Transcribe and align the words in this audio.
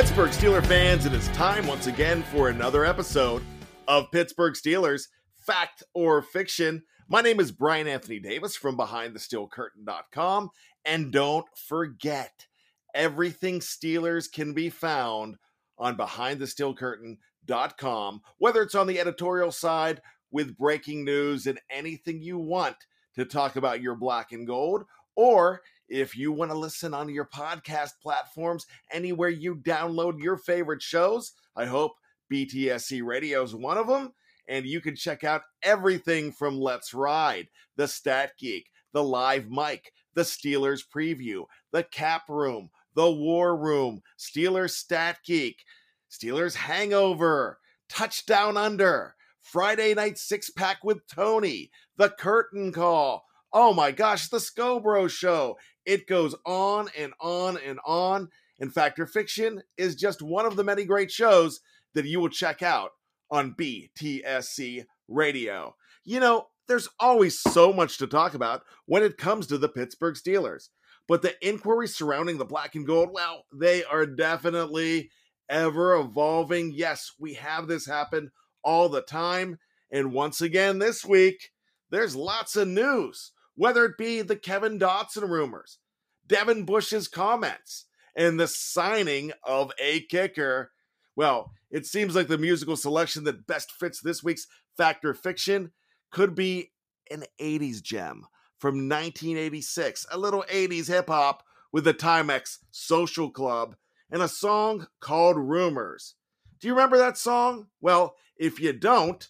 Pittsburgh 0.00 0.30
Steeler 0.30 0.64
fans, 0.64 1.04
it 1.04 1.12
is 1.12 1.28
time 1.28 1.66
once 1.66 1.86
again 1.86 2.22
for 2.22 2.48
another 2.48 2.86
episode 2.86 3.42
of 3.86 4.10
Pittsburgh 4.10 4.54
Steelers 4.54 5.08
Fact 5.36 5.82
or 5.92 6.22
Fiction. 6.22 6.84
My 7.06 7.20
name 7.20 7.38
is 7.38 7.52
Brian 7.52 7.86
Anthony 7.86 8.18
Davis 8.18 8.56
from 8.56 8.78
BehindTheSteelCurtain.com. 8.78 10.48
And 10.86 11.12
don't 11.12 11.44
forget, 11.54 12.46
everything 12.94 13.60
Steelers 13.60 14.32
can 14.32 14.54
be 14.54 14.70
found 14.70 15.36
on 15.76 15.98
BehindTheSteelCurtain.com, 15.98 18.22
whether 18.38 18.62
it's 18.62 18.74
on 18.74 18.86
the 18.86 19.00
editorial 19.00 19.52
side 19.52 20.00
with 20.30 20.56
breaking 20.56 21.04
news 21.04 21.46
and 21.46 21.60
anything 21.68 22.22
you 22.22 22.38
want 22.38 22.76
to 23.16 23.26
talk 23.26 23.56
about 23.56 23.82
your 23.82 23.96
black 23.96 24.32
and 24.32 24.46
gold, 24.46 24.84
or 25.14 25.60
if 25.90 26.16
you 26.16 26.32
want 26.32 26.52
to 26.52 26.56
listen 26.56 26.94
on 26.94 27.08
your 27.08 27.26
podcast 27.26 27.90
platforms, 28.00 28.66
anywhere 28.92 29.28
you 29.28 29.56
download 29.56 30.22
your 30.22 30.36
favorite 30.36 30.82
shows, 30.82 31.32
I 31.56 31.66
hope 31.66 31.92
BTSC 32.32 33.04
Radio 33.04 33.42
is 33.42 33.54
one 33.54 33.76
of 33.76 33.88
them. 33.88 34.12
And 34.48 34.66
you 34.66 34.80
can 34.80 34.96
check 34.96 35.24
out 35.24 35.42
everything 35.62 36.32
from 36.32 36.58
Let's 36.58 36.94
Ride, 36.94 37.48
the 37.76 37.86
Stat 37.86 38.32
Geek, 38.38 38.70
the 38.92 39.02
Live 39.02 39.50
Mic, 39.50 39.92
the 40.14 40.22
Steelers 40.22 40.82
Preview, 40.82 41.44
the 41.72 41.82
Cap 41.82 42.22
Room, 42.28 42.70
the 42.94 43.10
War 43.10 43.56
Room, 43.56 44.02
Steelers 44.18 44.70
Stat 44.70 45.18
Geek, 45.24 45.64
Steelers 46.10 46.54
Hangover, 46.54 47.58
Touchdown 47.88 48.56
Under, 48.56 49.14
Friday 49.40 49.94
Night 49.94 50.18
Six 50.18 50.50
Pack 50.50 50.84
with 50.84 51.06
Tony, 51.06 51.70
The 51.96 52.10
Curtain 52.10 52.72
Call. 52.72 53.24
Oh 53.52 53.74
my 53.74 53.90
gosh, 53.90 54.28
The 54.28 54.38
Scobro 54.38 55.10
Show. 55.10 55.56
It 55.84 56.06
goes 56.06 56.34
on 56.46 56.88
and 56.96 57.12
on 57.20 57.58
and 57.58 57.78
on. 57.84 58.28
And 58.60 58.72
Fact 58.72 58.98
or 58.98 59.06
Fiction 59.06 59.62
is 59.76 59.96
just 59.96 60.22
one 60.22 60.46
of 60.46 60.56
the 60.56 60.64
many 60.64 60.84
great 60.84 61.10
shows 61.10 61.60
that 61.94 62.04
you 62.04 62.20
will 62.20 62.28
check 62.28 62.62
out 62.62 62.90
on 63.30 63.54
BTSC 63.54 64.84
Radio. 65.08 65.74
You 66.04 66.20
know, 66.20 66.46
there's 66.68 66.88
always 67.00 67.38
so 67.38 67.72
much 67.72 67.98
to 67.98 68.06
talk 68.06 68.34
about 68.34 68.62
when 68.86 69.02
it 69.02 69.18
comes 69.18 69.46
to 69.48 69.58
the 69.58 69.68
Pittsburgh 69.68 70.14
Steelers. 70.14 70.68
But 71.08 71.22
the 71.22 71.34
inquiries 71.44 71.96
surrounding 71.96 72.38
the 72.38 72.44
black 72.44 72.76
and 72.76 72.86
gold, 72.86 73.10
well, 73.12 73.44
they 73.52 73.82
are 73.82 74.06
definitely 74.06 75.10
ever 75.48 75.96
evolving. 75.96 76.70
Yes, 76.72 77.12
we 77.18 77.34
have 77.34 77.66
this 77.66 77.86
happen 77.86 78.30
all 78.62 78.88
the 78.88 79.02
time. 79.02 79.58
And 79.90 80.12
once 80.12 80.40
again 80.40 80.78
this 80.78 81.04
week, 81.04 81.50
there's 81.90 82.14
lots 82.14 82.54
of 82.54 82.68
news, 82.68 83.32
whether 83.60 83.84
it 83.84 83.98
be 83.98 84.22
the 84.22 84.36
Kevin 84.36 84.78
Dotson 84.78 85.28
rumors, 85.28 85.80
Devin 86.26 86.64
Bush's 86.64 87.08
comments, 87.08 87.84
and 88.16 88.40
the 88.40 88.48
signing 88.48 89.32
of 89.44 89.70
a 89.78 90.00
kicker. 90.00 90.70
Well, 91.14 91.52
it 91.70 91.84
seems 91.84 92.14
like 92.14 92.28
the 92.28 92.38
musical 92.38 92.74
selection 92.74 93.24
that 93.24 93.46
best 93.46 93.70
fits 93.70 94.00
this 94.00 94.24
week's 94.24 94.46
Fact 94.78 95.04
or 95.04 95.12
Fiction 95.12 95.72
could 96.10 96.34
be 96.34 96.72
an 97.10 97.24
80s 97.38 97.82
gem 97.82 98.24
from 98.56 98.88
1986, 98.88 100.06
a 100.10 100.16
little 100.16 100.46
80s 100.50 100.88
hip 100.88 101.08
hop 101.08 101.42
with 101.70 101.84
the 101.84 101.92
Timex 101.92 102.60
Social 102.70 103.30
Club 103.30 103.76
and 104.10 104.22
a 104.22 104.28
song 104.28 104.86
called 105.00 105.36
Rumors. 105.36 106.14
Do 106.60 106.66
you 106.66 106.72
remember 106.72 106.96
that 106.96 107.18
song? 107.18 107.66
Well, 107.78 108.16
if 108.38 108.58
you 108.58 108.72
don't, 108.72 109.28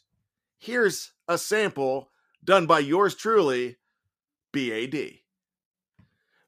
here's 0.56 1.14
a 1.26 1.36
sample 1.36 2.10
done 2.44 2.66
by 2.66 2.78
yours 2.78 3.16
truly, 3.16 3.78
BAD. 4.52 5.20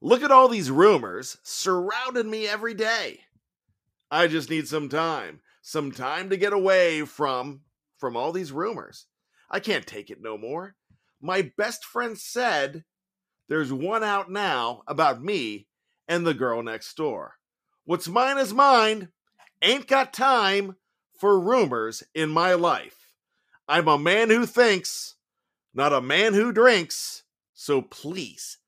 Look 0.00 0.22
at 0.22 0.32
all 0.32 0.48
these 0.48 0.70
rumors 0.70 1.38
surrounding 1.42 2.28
me 2.28 2.48
every 2.48 2.74
day. 2.74 3.20
I 4.10 4.26
just 4.26 4.50
need 4.50 4.68
some 4.68 4.88
time, 4.88 5.40
some 5.62 5.92
time 5.92 6.30
to 6.30 6.36
get 6.36 6.52
away 6.52 7.02
from 7.04 7.62
from 7.98 8.16
all 8.16 8.32
these 8.32 8.50
rumors. 8.50 9.06
I 9.48 9.60
can't 9.60 9.86
take 9.86 10.10
it 10.10 10.20
no 10.20 10.36
more. 10.36 10.74
My 11.20 11.52
best 11.56 11.84
friend 11.84 12.18
said 12.18 12.84
there's 13.48 13.72
one 13.72 14.02
out 14.02 14.30
now 14.30 14.82
about 14.88 15.22
me 15.22 15.68
and 16.08 16.26
the 16.26 16.34
girl 16.34 16.62
next 16.62 16.96
door. 16.96 17.34
What's 17.84 18.08
mine 18.08 18.38
is 18.38 18.52
mine. 18.52 19.08
Ain't 19.62 19.86
got 19.86 20.12
time 20.12 20.76
for 21.18 21.38
rumors 21.38 22.02
in 22.14 22.30
my 22.30 22.54
life. 22.54 23.14
I'm 23.68 23.86
a 23.86 23.98
man 23.98 24.30
who 24.30 24.46
thinks, 24.46 25.14
not 25.72 25.92
a 25.92 26.00
man 26.00 26.34
who 26.34 26.52
drinks. 26.52 27.21
So 27.62 27.80
please, 27.80 28.58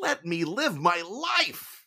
let 0.00 0.24
me 0.24 0.44
live 0.44 0.78
my 0.78 1.02
life. 1.02 1.86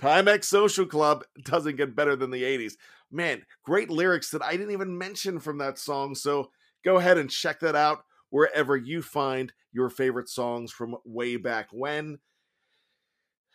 Timex 0.00 0.44
Social 0.44 0.86
Club 0.86 1.24
doesn't 1.44 1.76
get 1.76 1.94
better 1.94 2.16
than 2.16 2.30
the 2.30 2.42
80s. 2.42 2.72
Man, 3.10 3.42
great 3.62 3.90
lyrics 3.90 4.30
that 4.30 4.42
I 4.42 4.52
didn't 4.52 4.70
even 4.70 4.96
mention 4.96 5.38
from 5.40 5.58
that 5.58 5.78
song. 5.78 6.14
So 6.14 6.50
go 6.86 6.96
ahead 6.96 7.18
and 7.18 7.28
check 7.28 7.60
that 7.60 7.76
out 7.76 8.06
wherever 8.30 8.78
you 8.78 9.02
find 9.02 9.52
your 9.72 9.90
favorite 9.90 10.30
songs 10.30 10.72
from 10.72 10.96
way 11.04 11.36
back 11.36 11.68
when. 11.70 12.20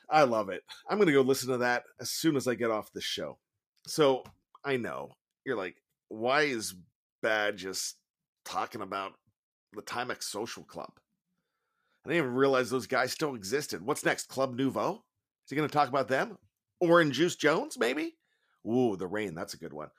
I 0.08 0.22
love 0.22 0.50
it. 0.50 0.62
I'm 0.88 1.00
going 1.00 1.08
to 1.08 1.14
go 1.14 1.22
listen 1.22 1.50
to 1.50 1.58
that 1.58 1.82
as 2.00 2.12
soon 2.12 2.36
as 2.36 2.48
I 2.48 2.54
get 2.54 2.70
off 2.70 2.94
the 2.94 3.02
show. 3.02 3.40
So 3.88 4.24
I 4.64 4.78
know 4.78 5.14
you're 5.48 5.58
like, 5.58 5.78
why 6.10 6.44
is 6.44 6.76
Bad 7.24 7.58
just 7.58 7.96
talking 8.46 8.82
about 8.82 9.14
the 9.74 9.82
Timex 9.82 10.26
Social 10.26 10.62
Club? 10.62 10.92
I 12.08 12.12
didn't 12.12 12.24
even 12.24 12.36
realize 12.36 12.70
those 12.70 12.88
guys 12.88 13.12
still 13.12 13.36
existed. 13.36 13.86
What's 13.86 14.06
next? 14.06 14.30
Club 14.30 14.56
Nouveau? 14.56 14.94
Is 14.94 15.50
he 15.50 15.58
going 15.58 15.68
to 15.68 15.74
talk 15.74 15.90
about 15.90 16.08
them? 16.08 16.38
Oran 16.80 17.12
Juice 17.12 17.36
Jones, 17.36 17.78
maybe? 17.78 18.16
Ooh, 18.66 18.96
the 18.96 19.08
rain. 19.08 19.36
That's 19.36 19.54
a 19.54 19.58
good 19.58 19.74
one. 19.74 19.90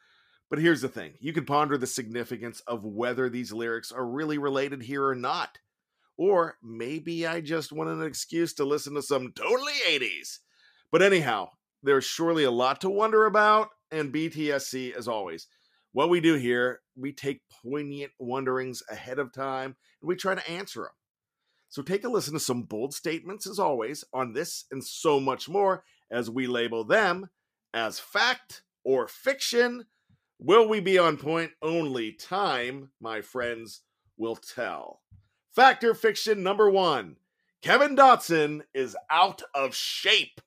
But 0.49 0.59
here's 0.59 0.81
the 0.81 0.89
thing 0.89 1.13
you 1.21 1.35
can 1.35 1.45
ponder 1.45 1.77
the 1.77 1.87
significance 1.87 2.61
of 2.67 2.83
whether 2.83 3.29
these 3.29 3.53
lyrics 3.53 3.93
are 3.93 4.07
really 4.07 4.39
related 4.39 4.83
here 4.83 5.05
or 5.07 5.15
not. 5.15 5.59
Or 6.17 6.57
maybe 6.63 7.27
I 7.27 7.43
just 7.43 7.73
want 7.73 7.91
an 7.91 8.03
excuse 8.03 8.55
to 8.55 8.65
listen 8.65 8.95
to 8.95 9.03
some 9.03 9.33
totally 9.37 9.75
80s. 9.87 10.39
But 10.91 11.03
anyhow, 11.03 11.51
there's 11.83 12.05
surely 12.05 12.45
a 12.45 12.51
lot 12.51 12.81
to 12.81 12.89
wonder 12.89 13.27
about, 13.27 13.69
and 13.93 14.15
BTSC, 14.15 14.95
as 14.95 15.09
always, 15.09 15.47
what 15.93 16.09
we 16.09 16.23
do 16.23 16.37
here, 16.37 16.81
we 16.97 17.13
take 17.13 17.43
poignant 17.63 18.13
wonderings 18.19 18.83
ahead 18.91 19.19
of 19.19 19.31
time 19.31 19.77
and 20.01 20.09
we 20.09 20.17
try 20.17 20.35
to 20.35 20.51
answer 20.51 20.81
them. 20.81 20.91
So 21.69 21.83
take 21.83 22.05
a 22.05 22.09
listen 22.09 22.33
to 22.33 22.41
some 22.41 22.63
bold 22.63 22.95
statements, 22.95 23.47
as 23.47 23.59
always, 23.59 24.05
on 24.13 24.33
this 24.33 24.65
and 24.71 24.83
so 24.83 25.21
much 25.21 25.49
more 25.49 25.85
as 26.11 26.31
we 26.31 26.47
label 26.47 26.85
them 26.85 27.29
as 27.75 27.99
fact 27.99 28.63
or 28.85 29.07
fiction. 29.07 29.85
Will 30.39 30.69
we 30.69 30.81
be 30.81 30.99
on 30.99 31.17
point? 31.19 31.51
Only 31.61 32.13
time, 32.13 32.91
my 33.01 33.21
friends, 33.21 33.83
will 34.17 34.37
tell. 34.37 35.03
Fact 35.55 35.85
or 35.85 35.95
fiction 35.95 36.43
number 36.43 36.71
one 36.71 37.17
Kevin 37.61 37.97
Dotson 37.97 38.63
is 38.73 38.97
out 39.11 39.43
of 39.55 39.75
shape. 39.75 40.41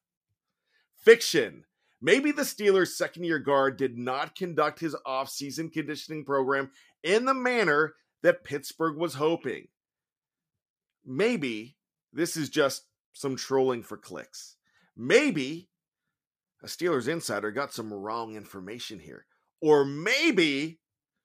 Fiction. 0.95 1.65
Maybe 2.01 2.31
the 2.31 2.41
Steelers' 2.41 2.95
second 2.95 3.25
year 3.25 3.38
guard 3.38 3.77
did 3.77 3.95
not 3.97 4.35
conduct 4.35 4.79
his 4.79 4.95
offseason 5.05 5.71
conditioning 5.71 6.25
program 6.25 6.71
in 7.03 7.25
the 7.25 7.33
manner 7.33 7.93
that 8.23 8.43
Pittsburgh 8.43 8.97
was 8.97 9.13
hoping 9.15 9.67
maybe 11.06 11.78
this 12.13 12.35
is 12.38 12.50
just 12.50 12.84
some 13.13 13.35
trolling 13.35 13.84
for 13.84 13.97
clicks. 13.97 14.57
Maybe 14.95 15.69
a 16.63 16.67
Steelers 16.67 17.07
insider 17.07 17.51
got 17.51 17.73
some 17.73 17.94
wrong 17.94 18.35
information 18.35 19.00
here. 19.00 19.25
Or 19.62 19.85
maybe 19.85 20.79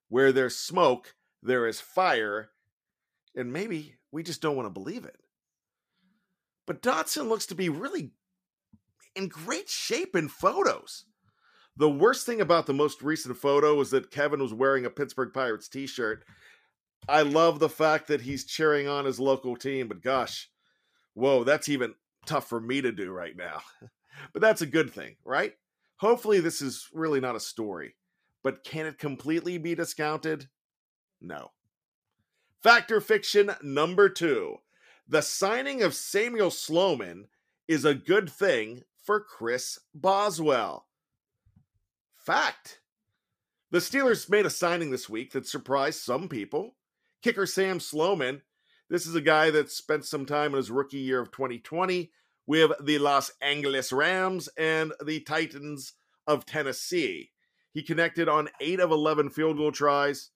where 0.09 0.33
there's 0.33 0.57
smoke, 0.57 1.15
there 1.43 1.67
is 1.67 1.81
fire. 1.81 2.51
And 3.35 3.53
maybe 3.53 3.97
we 4.13 4.23
just 4.23 4.41
don't 4.41 4.57
want 4.57 4.67
to 4.67 4.71
believe 4.71 5.05
it. 5.05 5.17
But 6.67 6.83
Dotson 6.83 7.29
looks 7.29 7.47
to 7.47 7.55
be 7.55 7.69
really 7.69 8.13
in 9.15 9.29
great 9.29 9.69
shape 9.69 10.17
in 10.17 10.29
photos. 10.29 11.05
The 11.77 11.91
worst 11.91 12.25
thing 12.25 12.41
about 12.41 12.67
the 12.67 12.75
most 12.75 13.03
recent 13.03 13.37
photo 13.37 13.75
was 13.75 13.91
that 13.91 14.11
Kevin 14.11 14.41
was 14.41 14.55
wearing 14.55 14.87
a 14.87 14.91
Pittsburgh 14.91 15.33
Pirates 15.33 15.69
t 15.69 15.87
shirt 15.87 16.25
I 17.09 17.23
love 17.23 17.59
the 17.59 17.69
fact 17.69 18.09
that 18.09 18.23
he's 18.23 18.45
cheering 18.45 18.89
on 18.89 19.05
his 19.05 19.21
local 19.21 19.57
team, 19.57 19.89
but 19.89 20.03
gosh, 20.03 20.51
whoa, 21.15 21.45
that's 21.45 21.69
even 21.69 21.95
tough 22.27 22.49
for 22.49 22.61
me 22.61 22.81
to 22.81 22.93
do 22.93 23.13
right 23.13 23.37
now. 23.37 23.61
but 24.33 24.43
that's 24.43 24.63
a 24.63 24.67
good 24.67 24.91
thing, 24.93 25.17
right? 25.25 25.55
Hopefully, 25.99 26.41
this 26.41 26.61
is 26.61 26.89
really 26.93 27.21
not 27.21 27.37
a 27.37 27.41
story, 27.41 27.95
but 28.43 28.65
can 28.65 28.87
it 28.87 28.99
completely 28.99 29.59
be 29.59 29.75
discounted? 29.75 30.49
No. 31.21 31.53
Fact 32.63 32.91
or 32.91 33.01
fiction 33.01 33.53
number 33.63 34.09
two 34.09 34.59
the 35.09 35.23
signing 35.23 35.83
of 35.83 35.95
Samuel 35.95 36.51
Sloman 36.51 37.29
is 37.69 37.85
a 37.85 37.95
good 37.95 38.29
thing 38.29 38.83
for 39.01 39.21
Chris 39.21 39.79
Boswell. 39.95 40.89
Fact. 42.17 42.81
The 43.71 43.79
Steelers 43.79 44.29
made 44.29 44.47
a 44.47 44.51
signing 44.51 44.91
this 44.91 45.09
week 45.09 45.33
that 45.33 45.47
surprised 45.47 46.01
some 46.01 46.29
people 46.29 46.77
Kicker 47.27 47.45
Sam 47.45 47.81
Sloman. 47.81 48.43
This 48.89 49.05
is 49.05 49.17
a 49.17 49.21
guy 49.21 49.51
that 49.51 49.69
spent 49.69 50.05
some 50.05 50.27
time 50.27 50.53
in 50.53 50.59
his 50.59 50.71
rookie 50.71 50.99
year 50.99 51.21
of 51.21 51.33
2020 51.33 52.13
with 52.47 52.71
the 52.81 53.01
Los 53.01 53.33
Angeles 53.43 53.93
Rams 53.93 54.49
and 54.57 54.93
the 55.05 55.19
Titans 55.19 55.95
of 56.29 56.47
Tennessee. 56.47 57.33
He 57.73 57.83
connected 57.83 58.29
on 58.29 58.49
8 58.61 58.79
of 58.79 58.93
11 58.93 59.31
field 59.31 59.57
goal 59.57 59.73
tries, 59.73 60.31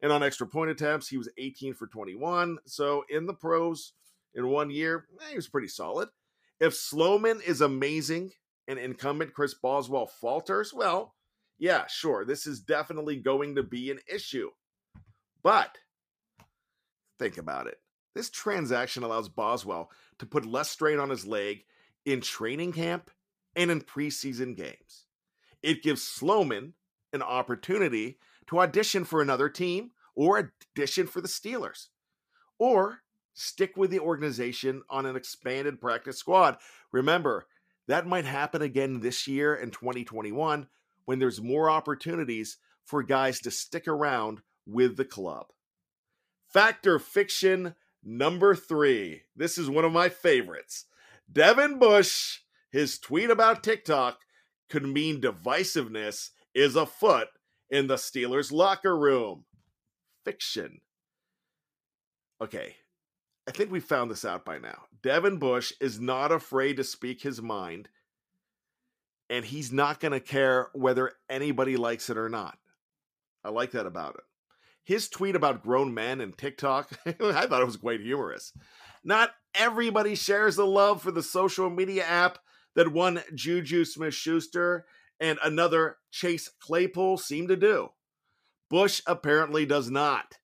and 0.00 0.10
on 0.10 0.22
extra 0.22 0.46
point 0.46 0.70
attempts, 0.70 1.08
he 1.08 1.18
was 1.18 1.28
18 1.36 1.74
for 1.74 1.86
21. 1.88 2.56
So 2.64 3.04
in 3.10 3.26
the 3.26 3.34
pros 3.34 3.92
in 4.34 4.48
one 4.48 4.70
year, 4.70 5.08
eh, 5.20 5.28
he 5.32 5.36
was 5.36 5.46
pretty 5.46 5.68
solid. 5.68 6.08
If 6.58 6.72
Sloman 6.72 7.42
is 7.46 7.60
amazing 7.60 8.32
and 8.66 8.78
incumbent 8.78 9.34
Chris 9.34 9.52
Boswell 9.52 10.06
falters, 10.06 10.72
well, 10.72 11.16
yeah, 11.58 11.86
sure, 11.86 12.24
this 12.24 12.46
is 12.46 12.60
definitely 12.60 13.16
going 13.16 13.56
to 13.56 13.62
be 13.62 13.90
an 13.90 13.98
issue. 14.10 14.48
But 15.42 15.76
think 17.20 17.38
about 17.38 17.66
it. 17.66 17.78
This 18.14 18.30
transaction 18.30 19.04
allows 19.04 19.28
Boswell 19.28 19.90
to 20.18 20.26
put 20.26 20.44
less 20.44 20.70
strain 20.70 20.98
on 20.98 21.10
his 21.10 21.26
leg 21.26 21.64
in 22.04 22.20
training 22.20 22.72
camp 22.72 23.10
and 23.54 23.70
in 23.70 23.82
preseason 23.82 24.56
games. 24.56 25.04
It 25.62 25.82
gives 25.82 26.02
Sloman 26.02 26.74
an 27.12 27.22
opportunity 27.22 28.18
to 28.48 28.60
audition 28.60 29.04
for 29.04 29.20
another 29.20 29.48
team 29.48 29.90
or 30.16 30.50
audition 30.74 31.06
for 31.06 31.20
the 31.20 31.28
Steelers 31.28 31.88
or 32.58 33.02
stick 33.34 33.76
with 33.76 33.90
the 33.90 34.00
organization 34.00 34.82
on 34.90 35.06
an 35.06 35.14
expanded 35.14 35.80
practice 35.80 36.18
squad. 36.18 36.56
Remember, 36.90 37.46
that 37.86 38.06
might 38.06 38.24
happen 38.24 38.62
again 38.62 39.00
this 39.00 39.28
year 39.28 39.54
in 39.54 39.70
2021 39.70 40.66
when 41.04 41.18
there's 41.18 41.40
more 41.40 41.70
opportunities 41.70 42.56
for 42.84 43.02
guys 43.02 43.40
to 43.40 43.50
stick 43.50 43.86
around 43.86 44.40
with 44.66 44.96
the 44.96 45.04
club. 45.04 45.46
Fact 46.52 46.86
or 46.86 46.98
fiction 46.98 47.74
number 48.02 48.54
three. 48.54 49.22
This 49.36 49.58
is 49.58 49.70
one 49.70 49.84
of 49.84 49.92
my 49.92 50.08
favorites. 50.08 50.86
Devin 51.30 51.78
Bush, 51.78 52.40
his 52.72 52.98
tweet 52.98 53.30
about 53.30 53.62
TikTok 53.62 54.18
could 54.68 54.84
mean 54.84 55.20
divisiveness 55.20 56.30
is 56.54 56.76
afoot 56.76 57.28
in 57.70 57.86
the 57.86 57.94
Steelers 57.94 58.50
locker 58.50 58.96
room. 58.96 59.44
Fiction. 60.24 60.80
Okay, 62.42 62.74
I 63.46 63.52
think 63.52 63.70
we 63.70 63.80
found 63.80 64.10
this 64.10 64.24
out 64.24 64.44
by 64.44 64.58
now. 64.58 64.84
Devin 65.02 65.38
Bush 65.38 65.72
is 65.80 66.00
not 66.00 66.32
afraid 66.32 66.76
to 66.76 66.84
speak 66.84 67.22
his 67.22 67.40
mind, 67.40 67.88
and 69.28 69.44
he's 69.44 69.72
not 69.72 70.00
going 70.00 70.12
to 70.12 70.20
care 70.20 70.68
whether 70.72 71.12
anybody 71.28 71.76
likes 71.76 72.10
it 72.10 72.16
or 72.16 72.28
not. 72.28 72.58
I 73.44 73.50
like 73.50 73.72
that 73.72 73.86
about 73.86 74.16
it. 74.16 74.24
His 74.84 75.08
tweet 75.08 75.36
about 75.36 75.62
grown 75.62 75.94
men 75.94 76.20
and 76.20 76.36
TikTok, 76.36 76.90
I 77.06 77.46
thought 77.46 77.62
it 77.62 77.66
was 77.66 77.76
quite 77.76 78.00
humorous. 78.00 78.52
Not 79.04 79.30
everybody 79.54 80.14
shares 80.14 80.56
the 80.56 80.66
love 80.66 81.02
for 81.02 81.10
the 81.10 81.22
social 81.22 81.70
media 81.70 82.04
app 82.04 82.38
that 82.74 82.92
one 82.92 83.22
Juju 83.34 83.84
Smith 83.84 84.14
Schuster 84.14 84.86
and 85.18 85.38
another 85.42 85.96
Chase 86.10 86.50
Claypool 86.60 87.18
seem 87.18 87.48
to 87.48 87.56
do. 87.56 87.90
Bush 88.68 89.02
apparently 89.06 89.66
does 89.66 89.90
not. 89.90 90.38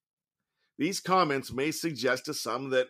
These 0.78 1.00
comments 1.00 1.52
may 1.52 1.70
suggest 1.70 2.26
to 2.26 2.34
some 2.34 2.70
that 2.70 2.88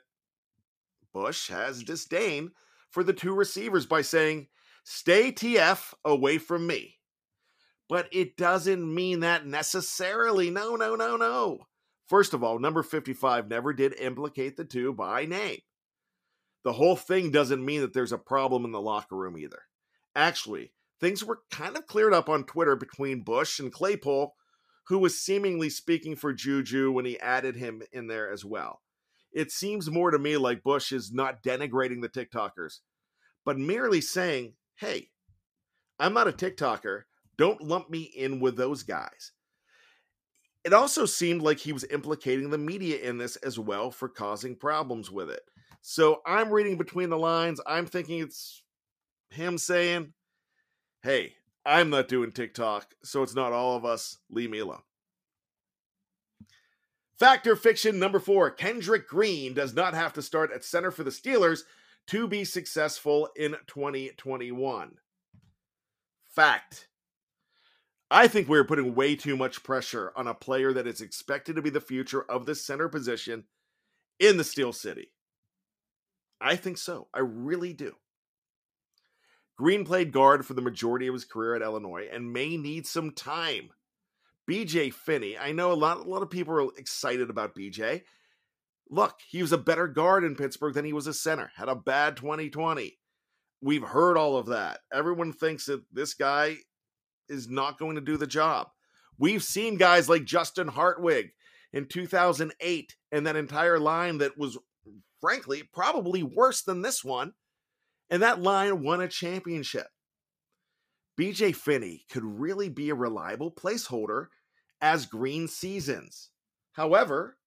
Bush 1.12 1.48
has 1.48 1.82
disdain 1.82 2.50
for 2.90 3.04
the 3.04 3.12
two 3.12 3.34
receivers 3.34 3.86
by 3.86 4.02
saying, 4.02 4.48
Stay 4.84 5.32
TF 5.32 5.94
away 6.04 6.38
from 6.38 6.66
me. 6.66 6.95
But 7.88 8.08
it 8.12 8.36
doesn't 8.36 8.94
mean 8.94 9.20
that 9.20 9.46
necessarily. 9.46 10.50
No, 10.50 10.76
no, 10.76 10.96
no, 10.96 11.16
no. 11.16 11.60
First 12.08 12.34
of 12.34 12.42
all, 12.42 12.58
number 12.58 12.82
55 12.82 13.48
never 13.48 13.72
did 13.72 13.98
implicate 14.00 14.56
the 14.56 14.64
two 14.64 14.92
by 14.92 15.24
name. 15.24 15.60
The 16.64 16.72
whole 16.72 16.96
thing 16.96 17.30
doesn't 17.30 17.64
mean 17.64 17.80
that 17.82 17.92
there's 17.92 18.12
a 18.12 18.18
problem 18.18 18.64
in 18.64 18.72
the 18.72 18.80
locker 18.80 19.16
room 19.16 19.38
either. 19.38 19.62
Actually, 20.14 20.72
things 21.00 21.22
were 21.22 21.42
kind 21.50 21.76
of 21.76 21.86
cleared 21.86 22.12
up 22.12 22.28
on 22.28 22.44
Twitter 22.44 22.74
between 22.74 23.22
Bush 23.22 23.60
and 23.60 23.72
Claypool, 23.72 24.34
who 24.88 24.98
was 24.98 25.20
seemingly 25.20 25.70
speaking 25.70 26.16
for 26.16 26.32
Juju 26.32 26.90
when 26.90 27.04
he 27.04 27.20
added 27.20 27.56
him 27.56 27.82
in 27.92 28.08
there 28.08 28.32
as 28.32 28.44
well. 28.44 28.82
It 29.32 29.50
seems 29.50 29.90
more 29.90 30.10
to 30.10 30.18
me 30.18 30.36
like 30.36 30.62
Bush 30.62 30.92
is 30.92 31.12
not 31.12 31.42
denigrating 31.42 32.02
the 32.02 32.08
TikTokers, 32.08 32.78
but 33.44 33.58
merely 33.58 34.00
saying, 34.00 34.54
hey, 34.76 35.10
I'm 35.98 36.14
not 36.14 36.28
a 36.28 36.32
TikToker. 36.32 37.02
Don't 37.38 37.62
lump 37.62 37.90
me 37.90 38.02
in 38.02 38.40
with 38.40 38.56
those 38.56 38.82
guys. 38.82 39.32
It 40.64 40.72
also 40.72 41.06
seemed 41.06 41.42
like 41.42 41.58
he 41.58 41.72
was 41.72 41.84
implicating 41.84 42.50
the 42.50 42.58
media 42.58 42.98
in 42.98 43.18
this 43.18 43.36
as 43.36 43.58
well 43.58 43.90
for 43.90 44.08
causing 44.08 44.56
problems 44.56 45.10
with 45.10 45.30
it. 45.30 45.42
So 45.80 46.22
I'm 46.26 46.50
reading 46.50 46.76
between 46.76 47.10
the 47.10 47.18
lines. 47.18 47.60
I'm 47.66 47.86
thinking 47.86 48.18
it's 48.18 48.64
him 49.30 49.58
saying, 49.58 50.12
hey, 51.02 51.34
I'm 51.64 51.90
not 51.90 52.08
doing 52.08 52.32
TikTok, 52.32 52.94
so 53.04 53.22
it's 53.22 53.34
not 53.34 53.52
all 53.52 53.76
of 53.76 53.84
us. 53.84 54.18
Leave 54.28 54.50
me 54.50 54.58
alone. 54.58 54.82
Fact 57.18 57.46
or 57.46 57.56
fiction 57.56 57.98
number 57.98 58.18
four 58.18 58.50
Kendrick 58.50 59.08
Green 59.08 59.54
does 59.54 59.74
not 59.74 59.94
have 59.94 60.12
to 60.14 60.22
start 60.22 60.52
at 60.52 60.64
center 60.64 60.90
for 60.90 61.02
the 61.04 61.10
Steelers 61.10 61.60
to 62.08 62.28
be 62.28 62.44
successful 62.44 63.28
in 63.36 63.56
2021. 63.66 64.98
Fact. 66.24 66.88
I 68.10 68.28
think 68.28 68.48
we're 68.48 68.64
putting 68.64 68.94
way 68.94 69.16
too 69.16 69.36
much 69.36 69.64
pressure 69.64 70.12
on 70.14 70.28
a 70.28 70.34
player 70.34 70.72
that 70.72 70.86
is 70.86 71.00
expected 71.00 71.56
to 71.56 71.62
be 71.62 71.70
the 71.70 71.80
future 71.80 72.22
of 72.22 72.46
the 72.46 72.54
center 72.54 72.88
position 72.88 73.44
in 74.20 74.36
the 74.36 74.44
Steel 74.44 74.72
City. 74.72 75.12
I 76.40 76.56
think 76.56 76.78
so. 76.78 77.08
I 77.12 77.20
really 77.20 77.72
do. 77.72 77.94
Green 79.58 79.84
played 79.84 80.12
guard 80.12 80.44
for 80.44 80.54
the 80.54 80.62
majority 80.62 81.06
of 81.06 81.14
his 81.14 81.24
career 81.24 81.54
at 81.54 81.62
Illinois 81.62 82.08
and 82.12 82.32
may 82.32 82.56
need 82.56 82.86
some 82.86 83.10
time. 83.10 83.70
BJ 84.48 84.92
Finney, 84.92 85.36
I 85.36 85.52
know 85.52 85.72
a 85.72 85.74
lot, 85.74 85.98
a 85.98 86.02
lot 86.02 86.22
of 86.22 86.30
people 86.30 86.54
are 86.54 86.68
excited 86.76 87.30
about 87.30 87.56
BJ. 87.56 88.02
Look, 88.88 89.14
he 89.26 89.42
was 89.42 89.50
a 89.50 89.58
better 89.58 89.88
guard 89.88 90.22
in 90.22 90.36
Pittsburgh 90.36 90.74
than 90.74 90.84
he 90.84 90.92
was 90.92 91.08
a 91.08 91.14
center, 91.14 91.50
had 91.56 91.68
a 91.68 91.74
bad 91.74 92.16
2020. 92.16 92.96
We've 93.60 93.82
heard 93.82 94.16
all 94.16 94.36
of 94.36 94.46
that. 94.46 94.80
Everyone 94.92 95.32
thinks 95.32 95.66
that 95.66 95.82
this 95.92 96.14
guy 96.14 96.58
is 97.28 97.48
not 97.48 97.78
going 97.78 97.96
to 97.96 98.00
do 98.00 98.16
the 98.16 98.26
job. 98.26 98.68
We've 99.18 99.42
seen 99.42 99.76
guys 99.76 100.08
like 100.08 100.24
Justin 100.24 100.68
Hartwig 100.68 101.30
in 101.72 101.86
2008 101.86 102.96
and 103.12 103.26
that 103.26 103.36
entire 103.36 103.78
line 103.78 104.18
that 104.18 104.36
was, 104.36 104.58
frankly, 105.20 105.62
probably 105.72 106.22
worse 106.22 106.62
than 106.62 106.82
this 106.82 107.04
one 107.04 107.32
and 108.10 108.22
that 108.22 108.42
line 108.42 108.82
won 108.82 109.00
a 109.00 109.08
championship. 109.08 109.88
BJ 111.18 111.54
Finney 111.54 112.04
could 112.10 112.24
really 112.24 112.68
be 112.68 112.90
a 112.90 112.94
reliable 112.94 113.50
placeholder 113.50 114.26
as 114.80 115.06
Green 115.06 115.48
seasons. 115.48 116.30
However, 116.72 117.38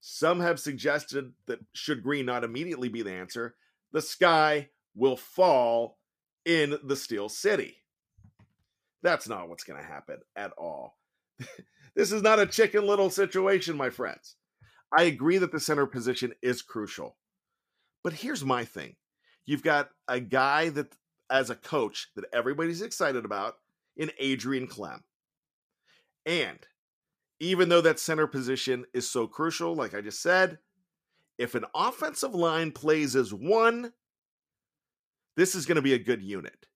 some 0.00 0.40
have 0.40 0.58
suggested 0.58 1.32
that 1.46 1.60
should 1.72 2.02
Green 2.02 2.26
not 2.26 2.42
immediately 2.42 2.88
be 2.88 3.02
the 3.02 3.12
answer, 3.12 3.54
the 3.92 4.02
sky 4.02 4.70
will 4.94 5.16
fall 5.16 5.98
in 6.44 6.76
the 6.82 6.96
Steel 6.96 7.28
City. 7.28 7.81
That's 9.02 9.28
not 9.28 9.48
what's 9.48 9.64
going 9.64 9.80
to 9.80 9.86
happen 9.86 10.18
at 10.36 10.52
all. 10.52 10.96
this 11.96 12.12
is 12.12 12.22
not 12.22 12.38
a 12.38 12.46
chicken 12.46 12.86
little 12.86 13.10
situation, 13.10 13.76
my 13.76 13.90
friends. 13.90 14.36
I 14.96 15.04
agree 15.04 15.38
that 15.38 15.52
the 15.52 15.60
center 15.60 15.86
position 15.86 16.34
is 16.42 16.62
crucial. 16.62 17.16
But 18.04 18.14
here's 18.14 18.44
my 18.44 18.64
thing 18.64 18.96
You've 19.44 19.62
got 19.62 19.90
a 20.06 20.20
guy 20.20 20.68
that, 20.70 20.94
as 21.30 21.50
a 21.50 21.56
coach, 21.56 22.10
that 22.14 22.26
everybody's 22.32 22.82
excited 22.82 23.24
about 23.24 23.56
in 23.96 24.10
Adrian 24.18 24.68
Klemm. 24.68 25.00
And 26.24 26.58
even 27.40 27.68
though 27.68 27.80
that 27.80 27.98
center 27.98 28.28
position 28.28 28.84
is 28.94 29.10
so 29.10 29.26
crucial, 29.26 29.74
like 29.74 29.94
I 29.94 30.00
just 30.00 30.22
said, 30.22 30.58
if 31.38 31.56
an 31.56 31.64
offensive 31.74 32.34
line 32.34 32.70
plays 32.70 33.16
as 33.16 33.34
one, 33.34 33.92
this 35.36 35.56
is 35.56 35.66
going 35.66 35.76
to 35.76 35.82
be 35.82 35.94
a 35.94 35.98
good 35.98 36.22
unit. 36.22 36.66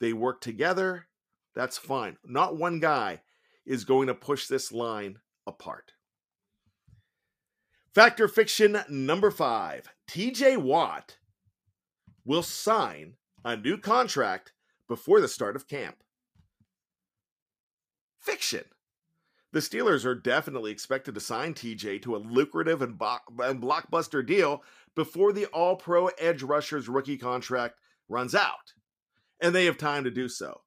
They 0.00 0.12
work 0.12 0.40
together. 0.40 1.07
That's 1.58 1.76
fine. 1.76 2.18
Not 2.24 2.56
one 2.56 2.78
guy 2.78 3.20
is 3.66 3.82
going 3.82 4.06
to 4.06 4.14
push 4.14 4.46
this 4.46 4.70
line 4.70 5.18
apart. 5.44 5.90
Fact 7.92 8.20
or 8.20 8.28
fiction 8.28 8.78
number 8.88 9.32
five 9.32 9.88
TJ 10.08 10.58
Watt 10.58 11.16
will 12.24 12.44
sign 12.44 13.14
a 13.44 13.56
new 13.56 13.76
contract 13.76 14.52
before 14.86 15.20
the 15.20 15.26
start 15.26 15.56
of 15.56 15.66
camp. 15.66 15.96
Fiction. 18.20 18.66
The 19.50 19.58
Steelers 19.58 20.04
are 20.04 20.14
definitely 20.14 20.70
expected 20.70 21.16
to 21.16 21.20
sign 21.20 21.54
TJ 21.54 22.02
to 22.02 22.14
a 22.14 22.18
lucrative 22.18 22.82
and, 22.82 22.96
bo- 22.96 23.18
and 23.40 23.60
blockbuster 23.60 24.24
deal 24.24 24.62
before 24.94 25.32
the 25.32 25.46
All 25.46 25.74
Pro 25.74 26.06
Edge 26.20 26.44
Rusher's 26.44 26.88
rookie 26.88 27.18
contract 27.18 27.80
runs 28.08 28.36
out. 28.36 28.74
And 29.42 29.52
they 29.52 29.64
have 29.64 29.76
time 29.76 30.04
to 30.04 30.10
do 30.12 30.28
so. 30.28 30.60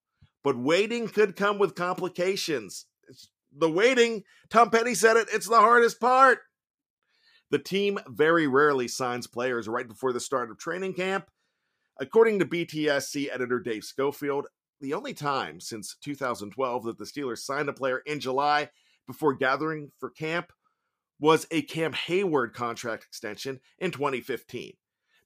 But 0.44 0.58
waiting 0.58 1.08
could 1.08 1.36
come 1.36 1.60
with 1.60 1.76
complications. 1.76 2.86
It's 3.08 3.30
the 3.56 3.70
waiting, 3.70 4.24
Tom 4.50 4.70
Petty 4.70 4.96
said 4.96 5.18
it, 5.18 5.28
it's 5.32 5.48
the 5.48 5.60
hardest 5.60 6.00
part. 6.00 6.40
The 7.50 7.60
team 7.60 8.00
very 8.08 8.48
rarely 8.48 8.88
signs 8.88 9.28
players 9.28 9.68
right 9.68 9.88
before 9.88 10.14
the 10.14 10.22
start 10.22 10.50
of 10.50 10.58
training 10.58 10.94
camp, 10.94 11.30
According 12.02 12.40
to 12.40 12.46
BTSC 12.46 13.32
editor 13.32 13.60
Dave 13.60 13.84
Schofield, 13.84 14.48
the 14.80 14.96
only 14.96 15.14
time 15.14 15.60
since 15.60 15.96
2012 16.02 16.84
that 16.86 16.98
the 16.98 17.06
Steelers 17.06 17.40
signed 17.40 17.70
a 17.70 17.74
player 17.74 18.00
in 18.08 18.20
July 18.20 18.70
before 19.06 19.36
gathering 19.36 19.92
for 20.00 20.10
camp 20.10 20.52
was 21.20 21.46
a 21.52 21.62
Cam 21.62 21.94
Heyward 21.94 22.54
contract 22.54 23.04
extension 23.04 23.60
in 23.78 23.92
2015. 23.92 24.74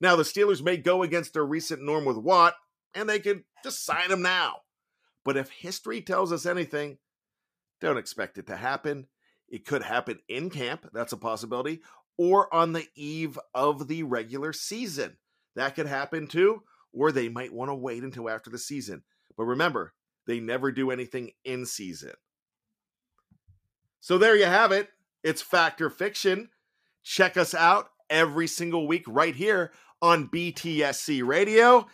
Now, 0.02 0.18
the 0.18 0.24
Steelers 0.24 0.62
may 0.62 0.76
go 0.76 1.04
against 1.04 1.32
their 1.32 1.46
recent 1.46 1.82
norm 1.82 2.04
with 2.04 2.18
Watt, 2.18 2.56
and 2.94 3.08
they 3.08 3.20
could 3.20 3.46
just 3.64 3.86
sign 3.86 4.12
him 4.12 4.22
now. 4.22 4.56
But 5.26 5.36
if 5.36 5.50
history 5.50 6.02
tells 6.02 6.32
us 6.32 6.46
anything, 6.46 7.00
don't 7.82 7.98
expect 7.98 8.38
it 8.38 8.48
to 8.48 8.56
happen. 8.56 9.08
It 9.50 9.66
could 9.66 9.84
happen 9.84 10.20
in 10.30 10.50
camp, 10.50 10.88
that's 10.94 11.14
a 11.14 11.18
possibility, 11.18 11.82
or 12.18 12.54
on 12.54 12.74
the 12.74 12.88
eve 12.96 13.38
of 13.54 13.88
the 13.88 14.04
regular 14.04 14.54
season. 14.54 15.18
That 15.56 15.76
could 15.76 15.88
happen 15.88 16.28
too, 16.28 16.64
or 16.94 17.12
they 17.12 17.28
might 17.28 17.54
want 17.54 17.70
to 17.70 17.76
wait 17.76 18.04
until 18.04 18.30
after 18.30 18.50
the 18.50 18.58
season. 18.58 19.04
But 19.36 19.46
remember, 19.46 19.94
they 20.28 20.40
never 20.40 20.72
do 20.72 20.92
anything 20.92 21.32
in 21.44 21.66
season. 21.66 22.14
So 24.00 24.18
there 24.18 24.36
you 24.36 24.46
have 24.46 24.72
it. 24.72 24.90
It's 25.24 25.42
Fact 25.42 25.82
or 25.82 25.90
Fiction. 25.90 26.50
Check 27.04 27.38
us 27.38 27.54
out 27.54 27.90
every 28.10 28.48
single 28.48 28.88
week 28.88 29.04
right 29.08 29.36
here 29.36 29.72
on 30.02 30.30
BTSC 30.30 31.26
Radio. 31.26 31.88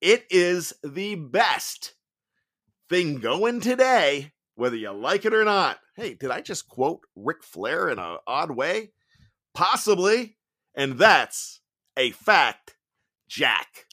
It 0.00 0.24
is 0.30 0.72
the 0.82 1.16
best 1.16 1.94
thing 2.88 3.16
going 3.16 3.60
today, 3.60 4.32
whether 4.54 4.76
you 4.76 4.90
like 4.90 5.24
it 5.24 5.34
or 5.34 5.44
not. 5.44 5.78
Hey, 5.96 6.14
did 6.14 6.30
I 6.30 6.40
just 6.40 6.68
quote 6.68 7.00
Ric 7.16 7.42
Flair 7.42 7.88
in 7.88 7.98
an 7.98 8.18
odd 8.26 8.50
way? 8.50 8.92
Possibly. 9.54 10.36
And 10.74 10.98
that's 10.98 11.60
a 11.96 12.12
fact, 12.12 12.76
Jack. 13.28 13.86